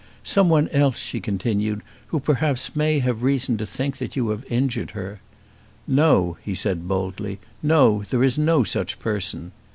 "Someone 0.23 0.67
else," 0.69 0.97
she 0.97 1.19
continued, 1.19 1.81
"who 2.07 2.19
perhaps 2.19 2.75
may 2.75 2.97
have 2.97 3.21
reason 3.21 3.55
to 3.57 3.67
think 3.67 3.97
that 3.97 4.15
you 4.15 4.29
have 4.29 4.43
injured 4.51 4.91
her." 4.97 5.21
"No," 5.87 6.37
he 6.43 6.55
said 6.55 6.87
boldly; 6.87 7.37
"no; 7.61 8.01
there 8.09 8.23
is 8.23 8.35
no 8.35 8.63
such 8.63 8.97
person." 8.97 9.51